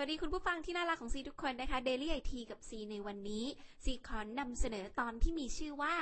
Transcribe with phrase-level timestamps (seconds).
[0.00, 3.44] วัสดีคุณผู้ฟังที่น่ารักของซีทุกคนนะคะ Daily IT กับซีในวันนี้
[3.84, 5.94] ซีขอนำเสนอตอนที่มีชื่อว่า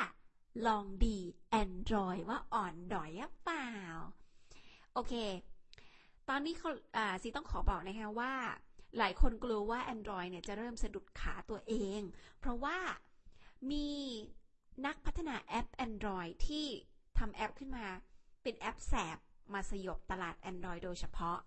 [0.66, 1.18] ลองดี
[1.62, 3.70] Android ว่าอ่อนดอยหรือเปล่า
[4.94, 5.14] โอเค
[6.28, 8.32] ตอนนี้เขาอ่าซีต้องขอบอกนะคะว่า
[8.98, 12.00] หลายคนกลัวว่า Android เนี่ยจะเริ่มสะดุดขาตัวเอง
[12.38, 12.78] เพราะว่า
[13.70, 13.88] มี
[14.86, 16.66] นักพัฒนาแอป Android ที่
[17.18, 17.86] ทำแอปขึ้นมา
[18.42, 19.18] เป็นแอปแสบ
[19.54, 21.38] มาสยบตลาด Android โดยเฉพาะ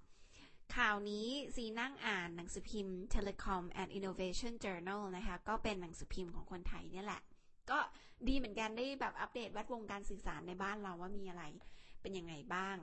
[0.75, 7.21] ข่าวนี้ซีนั่งอ่านหนังสือพิมพ์ Telecom and Innovation Journal นะคะ ก็เป็นหนังสือพิมพ์ของคนไทยเนี่ยแหละ
[7.69, 7.79] ก็
[8.28, 11.43] ดีเหมือนกันได้แบบอัปเดตแวดวงการสื่อสารในบ้านเราว่ามีอะไร
[12.01, 12.78] เป็นยังไงบ้าง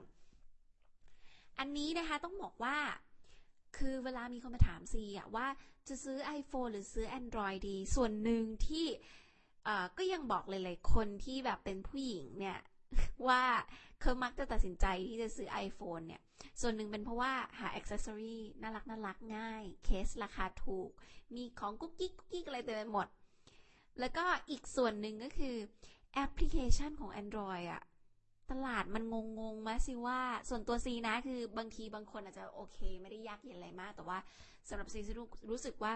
[1.59, 2.77] อันนี้นะคะต้องบอกว่า
[3.77, 5.47] คือเวลามีคนมาถามซีอะว่า
[5.87, 8.85] จะซื้อ iPhone หรือซื้อ Android ดี ส่วนหนึ่งที่
[9.67, 12.59] อ่อก็ยังบอกเลยๆคนที่แบบเป็นผู้หญิงเนี่ย
[13.27, 13.43] ว่า
[14.01, 16.21] เขามักจะตัดสินใจที่จะซื้อ iPhone เนี่ย
[16.61, 20.89] ส่วนหนึ่งเป็นเพราะว่าหาอ c เซสซอรีน่ารักน่ารักง่าย เคสราคาถูก
[21.35, 23.07] มีของกุ๊กกิ๊กกุ๊กกิ๊กอะไรเต็มไปหมด
[23.99, 25.55] แล้วก็อีกส่วนหนึ่งก็คือ
[26.13, 27.83] แอปพลิเคชันของ Android อะ
[28.51, 34.17] ตลาดมันงงงๆมาสิว่าส่วนตัวซีนะคือบางทีบางคนอาจจะโอเค ไม่ได้ยากเย็นอะไรมาก แต่ว่า
[34.69, 35.93] สำหรับซีรู้รู้สึกว่า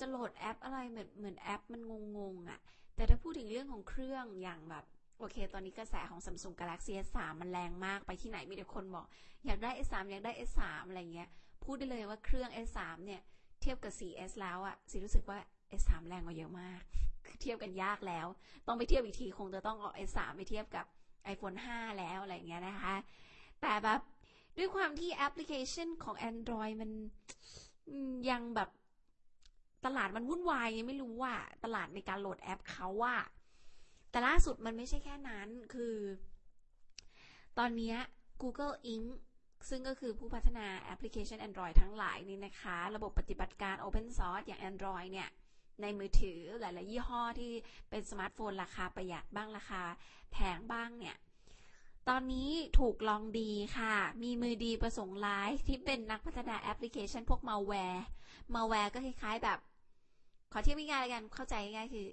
[0.00, 1.80] จะโหลดแอปอะไรเหมือนเหมือนแอปมัน
[2.16, 2.60] งงๆอะ
[2.96, 4.84] แต่ถ้าพูดถึงเรื่องของเครื่องอย่างแบบ
[5.22, 9.06] โอเค ตอนนี้กระแสของ Samsung Galaxy S3 มันแรงมาก ไปที่ไหนมีแต่คนบอก
[9.46, 11.28] อยากได้ S3 อยากได้ S3 อะไรเงี้ย
[11.64, 13.20] พูดได้เลยว่าเครื่อง S3 เนี่ย
[13.60, 15.38] เทียบกับ 4S แล้วอะซีรู้สึกว่า
[15.80, 16.80] S3 แรงกว่าเยอะมาก
[17.26, 18.26] คือเทียบกันยากแล้ว
[18.66, 20.86] ต้องไปเทียบอีกที คงจะต้องเอา S3 ไปเทียบกับ
[21.32, 22.94] iPhone 5 แล้วอะไรเงี้ยนะคะ
[23.60, 24.00] แต่แบบ
[24.58, 26.90] ด้วยความที่แอปพลิเคชันของ Android มัน
[28.30, 28.70] ยังแบบ
[29.84, 33.16] ตลาดมันวุ่นวายยังไม่รู้ว่า ตลาดในการโหลดแอปเขาว่า
[34.12, 35.96] แต่ล่าสุดมันไม่ใช่แค่นั้น คือ
[37.58, 37.94] ตอนนี้
[38.42, 39.06] Google Inc.
[39.68, 45.28] ซึ่งก็คือผู้พัฒนาแอปพลิเคชัน Android ทั้งหลายนี่นะคะ ระบบปฏิบัติการ Open Source อย่าง Android เนี่ย
[45.82, 47.52] ในมือถือหลาย ๆ ยี่ห้อที่
[47.90, 49.82] เป็นสมาร์ทโฟนราคาประหยัดบ้างราคา
[50.32, 51.16] แพงบ้างเนี่ย
[52.08, 59.58] ตอนนี้ถูกลองดีค่ะ มีมือดีประสงค์ร้ายที่เป็นนักพัฒนาแอปพลิเคชันพวก malware malware ก็คล้าย ๆ แบบ
[60.52, 62.06] ขอเทียบง่ายๆเลยกันเข้าใจง่ายๆคือ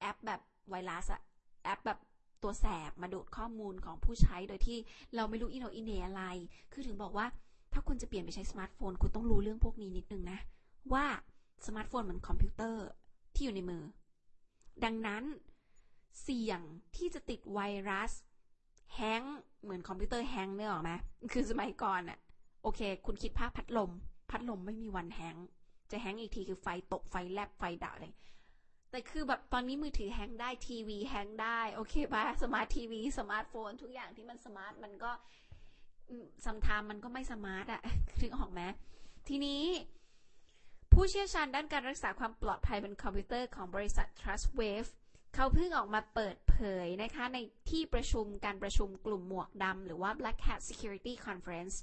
[0.00, 0.40] แอปแบบ
[0.70, 1.22] ไวรัสอะ
[1.66, 1.98] แอปแบบ
[2.42, 4.78] ตัวแสบมาดูดข้อมูลของผู้ใช้โดยที่
[5.16, 6.22] เราไม่รู้อีโหน่อีเหน่อะไร
[6.72, 7.26] คือถึงบอกว่า
[7.72, 10.38] ถ้าคุณจะเปลี่ยนไปใช้สมาร์ทโฟน คุณต้องรู้เรื่องพวกนี้นิดนึงนะ
[10.92, 11.04] ว่า
[11.66, 12.86] สมาร์ทโฟนเหมือนคอมพิวเตอร์
[13.34, 13.82] ที่อยู่ในมือ
[14.84, 15.24] ดังนั้น
[16.22, 16.60] เสี่ยง
[16.96, 17.60] ที่จะติดไว
[17.90, 18.12] รัส
[18.94, 19.22] แฮง
[19.62, 20.92] เหมือนคอมพิวเตอร์แฮงเนี่ยหรอไหม
[21.32, 22.18] คือสมัยก่อนอะ
[22.62, 23.90] โอเค คุณคิดภาพพัดลม
[24.30, 25.36] พัดลมไม่มีวันแฮง
[25.90, 28.06] จะแฮงอีกทีคือไฟตกไฟแลบไฟดับอะไร
[28.96, 35.12] แต่คือแบบตอนนี้มือถือแฮงได้ทีวีแฮงได้ โอเคปะสมาร์ททีวีสมาร์ทโฟน ทุกอย่างที่มัน smart มันก็
[36.44, 37.82] sometimes มันก็ไม่ smart อะ
[38.20, 38.60] นึกออกไหม
[39.28, 39.62] ทีนี้
[40.92, 44.90] ผู้เชี่ยวชาญด้านการรักษาความปลอดภัยบนคอมพิวเตอร์ของบริษัท Trustwave
[45.34, 47.38] เขาเพิ่งออกมาเปิดเผยนะคะ ใน
[47.70, 51.74] ที่ประชุมการประชุมกลุ่มหมวกดำหรือว่า Black Hat Security Conference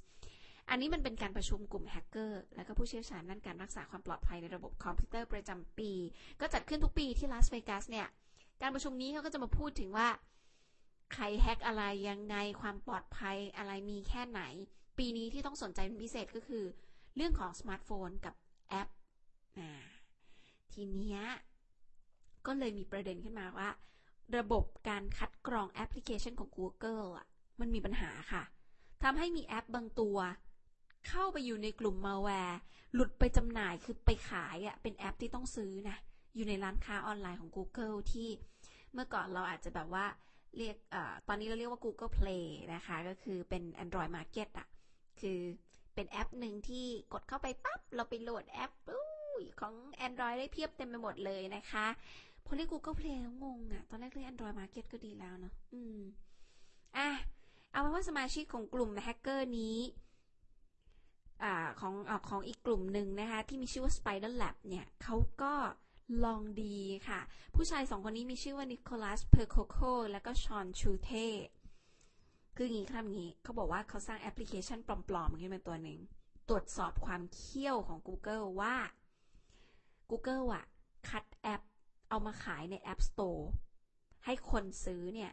[0.74, 5.92] อันนี้มันเป็นการประชุมกลุ่มแฮกเกอร์และก็ผู้เชี่ยวชาญด้านการรักษาความปลอดภัยในระบบคอมพิวเตอร์ประจำปี
[6.40, 8.08] ก็จัดขึ้นทุกปีที่ลาสเวกัสเนี่ย
[8.62, 10.08] การประชุมนี้เขาก็จะมาพูดถึงว่า
[11.14, 14.42] ใครแฮกอะไรยังไงความปลอดภัยอะไรมีแค่ไหน
[14.98, 16.64] ปีนี้ที่ต้องสนใจเป็นพิเศษก็คือ
[17.16, 18.36] เรื่องของสมาร์ทโฟนกับ
[18.70, 18.90] แอป
[20.74, 21.22] ทีเนี้ย
[22.46, 23.70] ก็เลยมีประเด็นขึ้นมาว่า
[24.38, 27.26] ระบบการคัดกรองแอปพลิเคชันของ Google อะ
[27.60, 28.44] มันมีปัญหาค่ะ
[29.04, 30.18] ทำให้มีแอปบางตัว
[31.08, 32.60] เข้าไปอยู่ในกลุ่มมาแวร์
[32.94, 35.98] หลุดไปจำหน่ายคือไปขายอะเป็นแอปที่ต้องซื้อนะ
[36.36, 38.30] อยู่ในร้านค้าออนไลน์ของ Google ที่
[38.94, 40.06] เมื่อก่อนเราอาจจะแบบว่า
[40.58, 40.96] เรียกอ
[41.28, 44.68] ตอนนี้เราเรียกว่า Google Play นะคะ ก็คือเป็น Android Market อะ
[45.20, 45.40] คือ
[45.96, 48.72] เป็นแอปหนึ่งที่กดเข้าไปปั๊บ เราไปโหลดแอป
[49.60, 49.74] ของ
[50.08, 51.88] Android ได้เพียบเต็มไปหมดเลยนะคะ
[52.46, 56.00] พอเรียก Google Play แล้วงงอะ่ะ ตอนแรกเรียก Android Market ก็ดีแล้วเนาะอืม
[56.98, 57.10] อะ
[57.72, 59.78] เอาเป็นว่าสมาชิกของกลุ่มแฮกเกอร์นี้
[61.44, 61.46] อ
[61.80, 65.54] ของอของอีกกลุ่มหนึ่งนะคะที่มีชื่อว่า SpiderLabs เนี่ยเขาก็
[66.26, 67.20] ลองดีค่ะ
[67.56, 69.78] ผู้ชายสองคนนี้มีชื่อว่า Nicholas Percoco
[70.12, 71.12] แล้วก็ชอนชูเท
[72.56, 76.00] คืออย่างนี้ครับอย่างนี้เขาบอกว่าเขาสร้างแอปพลิเคชันปลอมๆขึ้นมาตัวหนึ่ง
[76.50, 78.76] ตรวจสอบความเขี้ยวของ Google ว่า
[80.10, 80.66] Google อะ
[81.10, 81.62] คัดแอป
[82.10, 83.44] เอามาขายใน App Store
[84.26, 85.32] ให้คนซื้อเนี่ย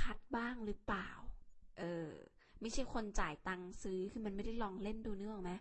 [0.00, 1.08] คัดบ้างหรือเปล่า
[1.78, 2.10] เออ
[2.60, 5.52] ไม่ใช่คนจ่ายตังค์ซื้อคือมันไม่ได้ลองเล่นดูเนื้อไหม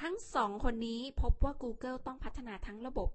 [0.00, 3.10] ทั้งสองคนนี้พบว่า Google ต้องพัฒนาทั้งระบบ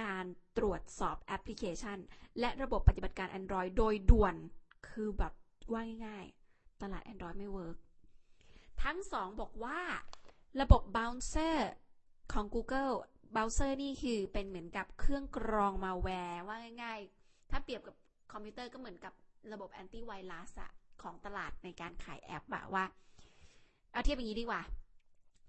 [0.00, 0.26] การ
[0.58, 1.98] ตรวจสอบแอปพลิเคชัน
[2.40, 4.34] และระบบปฏิบัติการ Android โดยด่วน
[4.88, 5.32] คือแบบ
[5.72, 7.76] ว่าง่ายๆ ตลาด Android ไม่ work
[8.82, 9.80] ทั้งสองบอกว่า
[10.60, 11.56] ระบบ bouncer
[12.32, 12.94] ของ Google
[13.36, 17.94] bouncer นี่คือเป็นเหมือนกับเครื่องกรองมาแวร์ว่าง่ายๆ ถ้าเปรียบกับ
[18.32, 19.12] คอมพิวเตอร์ก็เหมือนกับ
[19.52, 20.70] ระบบแอนตี้ไวรัสอะ
[21.02, 22.84] ของตลาดในการขายแอปอะว่า
[23.92, 24.62] เอาเทียบอย่างนี้ดีกว่า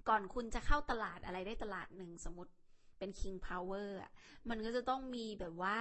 [0.10, 2.52] ก่อนคุณจะเข้าตลาดอะไรได้ตลาดหนึ่งสมมติ
[2.98, 4.12] เป็น King Power อะ
[4.50, 5.78] มันก็จะต้องมีแบบว่า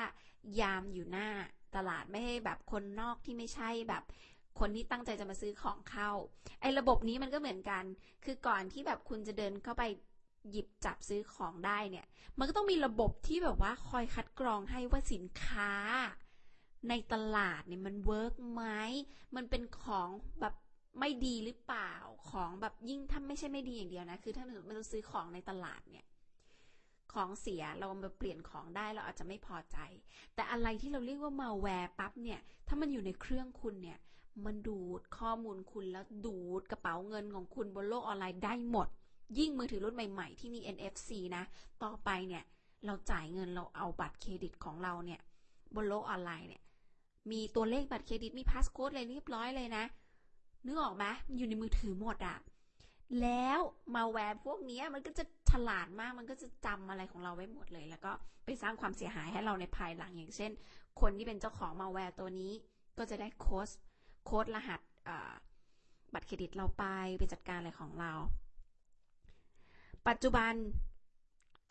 [0.60, 1.28] ยามอยู่หน้า
[1.76, 4.02] ตลาดไม่ให้แบบคนนอกที่ไม่ใช่แบบ
[4.60, 6.10] คนที่ตั้งใจจะมาซื้อของเข้า
[6.60, 7.84] ไอ้ระบบนี้มันก็เหมือนกัน
[8.24, 9.84] คือก่อนที่แบบคุณจะเดินเข้าไป
[10.50, 12.06] หยิบจับซื้อของได้เนี่ย
[12.38, 15.72] มันก็ต้องมีระบบที่แบบว่าคอยคัดกรองให้ว่าสินค้า
[16.88, 18.62] ในตลาดเนี่ยมันเวิร์กไหม
[19.36, 20.08] มันเป็นของ
[20.40, 20.54] แบบ
[21.00, 21.94] ไม่ดีหรือเปล่า
[22.30, 26.06] ของแบบยิ่งถ้าไม่ใช่ไม่ดีอย่างเดียวนะ คือถ้าเราเราซื้อของในตลาดเนี่ย
[27.12, 29.76] ของเสียเรามาเปลี่ยนของได้เราอาจจะไม่พอใจ
[30.34, 33.98] แต่อะไรที่เราเรียกว่ามาแวร์ปั๊บเนี่ย ถ้ามันอยู่ในเครื่องคุณเนี่ย
[34.44, 38.88] มันดูดข้อมูลคุณแล้วดูดกระเป๋าเงินของคุณบนโลกออนไลน์ได้หมด
[39.38, 41.42] ยิ่งมือถือรุ่นใหม่ๆ ที่มี NFC นะ
[41.82, 42.44] ต่อไปเนี่ย
[42.86, 45.20] เราจ่ายเงินเราเอาบัตรเครดิตของเราเนี่ย
[45.74, 46.62] บนโลกออนไลน์เนี่ย
[47.31, 49.84] มีตัวเลขบัตรเครดิตมี passcode อะไรเรียบร้อยเลยนะ
[50.64, 52.37] นึกออกไหมมันอยู่ในมือถือหมดอะ
[53.23, 53.61] แล้ว
[53.94, 58.12] มาแวร์พวกนี้มันก็จะฉลาดมากมันก็จะจำอะไรของเราไว้หมดเลย แล้วก็
[58.44, 60.50] ไปสร้างความเสียหายให้เราในภายหลังอย่างเช่น
[61.00, 62.52] คนที่เป็นเจ้าของมาแวร์ตัวนี้
[62.99, 63.69] ก็จะได้ code
[64.25, 64.81] code รหัส
[66.14, 66.84] บัตรเครดิตเราไป
[67.19, 68.12] ไปจัดการอะไรของเรา
[70.08, 70.55] ปัจจุบัน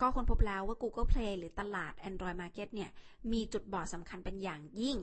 [0.00, 2.90] ก็ค้นพบแล้วว่า Google Play หรือตลาด Android Market เนี่ย
[3.32, 4.96] มีจุดบอดสำคัญเป็นอย่างยิ่ง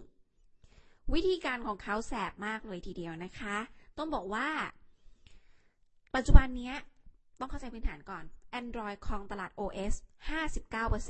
[1.14, 3.58] วิธีการของเขาแสบมากเลยทีเดียวนะคะ
[3.98, 4.48] ต้องบอกว่า
[6.16, 6.74] ปัจจุบันนี้
[7.40, 8.24] ต้องเข้าใจพื้นฐานก่อน
[8.60, 9.94] Android ครองตลาด OS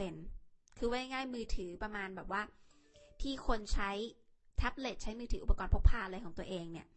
[0.01, 2.42] 59%คือว่าง่ายมือถือประมาณแบบว่า
[3.22, 3.92] ที่คนใช้
[4.57, 6.88] แท็บเล็ตใช้มือถืออุปกรณ์พกพาอะไรของตัวเองเนี่ย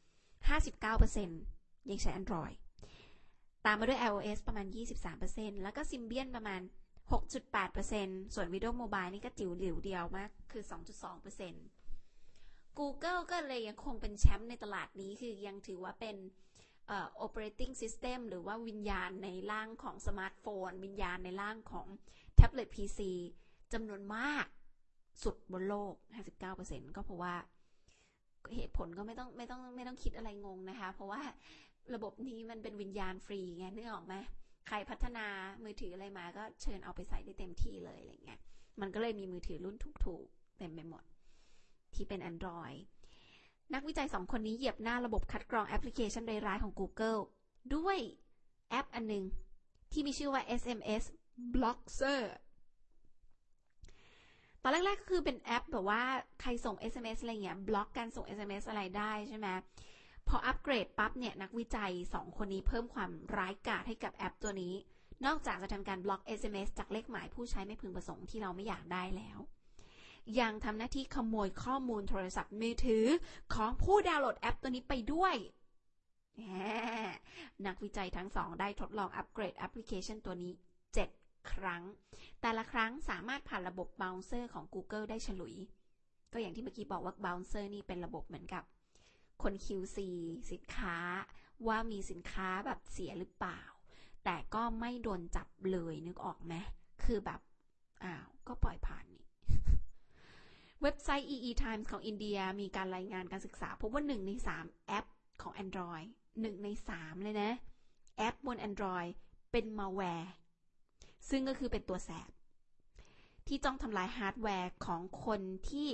[1.09, 2.57] 59%ยังใช้ Android
[3.65, 4.67] ตามมาด้วย iOS ประมาณ
[5.15, 6.61] 23%แล้วก็ Symbian ประมาณ
[7.27, 11.86] 6.8%ส่วน Windows Mobile นี่ก็จิ๋วหลิวเดียวมาก คือ 2.2%
[12.79, 16.17] Google ก็เลยยังคงเป็นแชมป์ในตลาดนี้คือยังถือว่าเป็น
[17.25, 21.87] operating system หรือว่าวิญญาณในร่างของสมาร์ทโฟน วิญญาณในร่างของ
[22.37, 23.01] แท็บเล็ต PC
[23.73, 24.47] จำนวนมาก
[25.23, 25.95] สุดบนโลก
[26.45, 27.35] 59%ก็เพราะว่า
[28.55, 31.23] เหตุผลก็ไม่ต้องไม่ต้องไม่ต้องคิดอะไรงงนะคะ เพราะว่า
[31.95, 34.15] ระบบนี้มันเป็นวิญญาณฟรีไงนึกออกไหม
[34.69, 35.27] ใครพัฒนา
[35.65, 38.41] มือถืออะไรมาก็เชิญเอาไปใส่ได้เต็มที่เลยอะไรเงี้ย
[38.81, 41.03] มันก็เลยมีมือถือรุ่นถูกๆเต็มไปหมด
[41.97, 42.79] ที่เป็น Android
[43.75, 47.21] นักวิจัยสองคนนี้เหยียบหน้าระบบคัดกรองแอปพลิเคชันร้ายๆของ Google
[47.75, 47.99] ด้วย
[48.71, 49.25] แอปอันหนึ่ง
[49.93, 51.05] ที่มีชื่อว่า SMS
[51.55, 52.23] Blocker
[54.63, 56.03] ตอนแรกๆก็คือเป็นแอปแบบว่า
[56.41, 59.49] ใครส่ง SMS อะไรเงี้ยบล็อกการส่ง SMS อะไรได้ใช่ไหม
[60.29, 64.75] พออัปเกรดปั๊บเนี่ยนักวิจัย 2 คนนี้เพิ่มความร้ายกาจให้กับแอปตัวนี้
[65.27, 69.39] นอกจากจะทำการบล็อก SMS จากเลขหมายผู้ใช้ไม่พึงประสงค์ที่เราไม่อยากได้แล้ว
[70.41, 73.07] ยังทำหน้าที่ขโมยข้อมูลโทรศัพท์มือถือ
[73.55, 75.35] ของผู้ดาวน์โหลดแอปตัวนี้ไปด้วย
[77.67, 80.53] นักวิจัยทั้งสองได้ทดลองอัปเกรดแอปพลิเคชันตัวนี้
[81.05, 81.83] 7 ครั้ง
[82.41, 85.55] แต่ละครั้งสามารถผ่านระบบ Bouncer ของ Google ได้ฉลุย
[86.33, 88.65] ก็อย่างที่เมื่อกี้บอกว่า Bouncer นี่เป็นระบบเหมือนกับ
[89.43, 89.99] คน QC
[90.53, 90.99] สินค้า
[91.67, 93.61] ว่ามีสินค้าแบบเสียหรือเปล่า
[94.25, 96.55] แต่ก็ไม่โดนจับเลยนึกออกไหม
[97.05, 97.41] คือแบบ
[98.05, 99.07] อ้าว ก็ปล่อยผ่าน
[100.89, 105.07] เว็บไซต์ EE Times ของอินเดียมีการรายงานการศึกษา พบว่าหนึ่งในสามแอป
[105.43, 106.09] ของ Android
[106.41, 107.53] หนึ่งในสามเลยนะ
[108.19, 109.11] แอปบน Android
[109.53, 110.33] เป็นมาแวร์
[111.29, 112.31] ซึ่งก็คือเป็นตัวแสบ
[113.47, 115.89] ที่จ้องทำลายฮาร์ดแวร์ของคนที่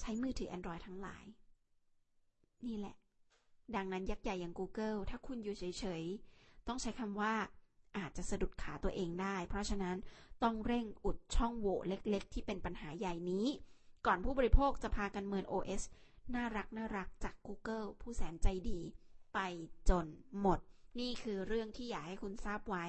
[0.00, 1.24] ใช้มือถือ Android ทั้งหลาย
[2.66, 2.94] นี่แหละ
[3.76, 5.64] ดังนั้นยักษ์ใหญ่อย่าง Google ถ้าคุณอยู่เฉ
[6.00, 6.04] ย
[6.36, 7.34] ๆ ต้องใช้คำว่า
[7.96, 9.96] อาจจะสะดุดขาตัวเองได้ เพราะฉะนั้น
[10.42, 13.48] ต้องเร่งอุดช่องโหว่เล็ก ๆ ที่เป็นปัญหาใหญ่นี้
[14.06, 15.82] ก่อนผู้บริโภคจะพากันเมิน OS
[16.34, 18.80] น่ารักน่ารักจาก Google ผู้แสนใจดี
[19.34, 19.38] ไป
[19.90, 20.06] จน
[20.40, 20.58] หมด
[21.00, 22.84] นี่คือเรื่องที่อยากให้คุณทราบไว้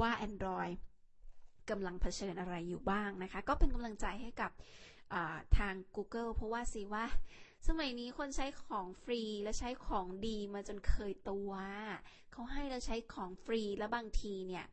[0.00, 0.74] ว่า Android
[1.70, 4.50] กำลังเผชิญอะไรอยู่บ้างนะคะ ก็เป็นกำลังใจให้กับ
[5.58, 7.04] ทาง Google เพราะว่าสิว่า
[7.68, 11.50] สมัยนี้คนใช้ของฟรีและใช้ของดีมาจนเคยตัว
[12.32, 14.66] เขาให้เราใช้ของฟรีแล้วบางทีเนี่ย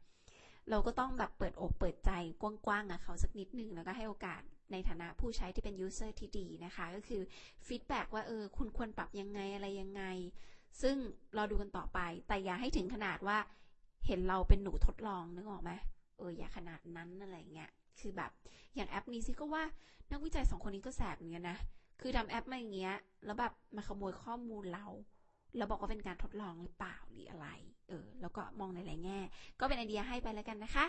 [0.69, 2.11] เราก็ต้องแบบเปิดอกเปิดใจ
[2.41, 4.41] กว้างๆกับเขาสักนิดนึงแล้วก็ให้โอกาส
[4.73, 7.21] ในฐานะผู้ใช้ที่เป็น user ที่ดีนะคะ ก็คือ
[7.67, 10.03] feedback ว่าเออคุณควรปรับยังไงอะไรยังไง
[10.81, 10.95] ซึ่ง
[11.35, 13.37] เราดูกันต่อไป แต่อย่าให้ถึงขนาดว่า
[14.07, 15.71] เห็นเราเป็นหนูทดลองนึกออกไหม
[16.17, 18.31] เอออย่าขนาดนั้นอะไรเงี้ยคือแบบ
[18.75, 19.63] อย่างแอปนี้ซิก็ว่า
[20.11, 21.57] นักวิจัยสองคนนี้ก็แสบเหมือนกันนะ
[22.01, 24.85] คือทำแอปมาอย่างเงี้ย แล้วแบบมาขโมยข้อมูลเรา
[25.57, 27.47] แล้วบอกว่าเป็นการทดลองหรือเปล่าหรืออะไร
[27.87, 29.19] เออ แล้วก็มองในหลายแง่
[29.59, 30.85] ก็เป็นไอเดียให้ไปแล้วกันนะคะ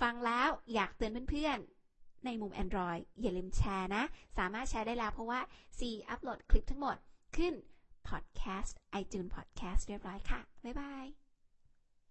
[0.00, 1.75] ฟังแล้วอยากเตือนเพื่อนๆ
[2.24, 4.04] ในมุม Android อย่าลืมแชร์นะ
[4.38, 5.40] สามารถแชร์ได้แล้วเพราะว่า
[5.78, 6.96] C อัปโหลดคลิปทั้งหมด
[7.36, 7.54] ขึ้น
[8.08, 11.25] Podcast iTunes Podcast เรียบร้อยค่ะ บ๊ายบาย